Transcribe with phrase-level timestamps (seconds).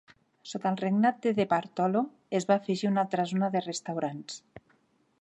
[0.51, 2.03] Sota el regnat de DeBartolo,
[2.41, 4.43] es va afegir una altra zona de restaurants.